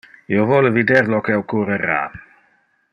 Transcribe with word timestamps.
Io 0.35 0.45
vole 0.51 0.71
vider 0.77 1.11
lo 1.15 1.19
que 1.27 1.37
occurrera. 1.43 2.01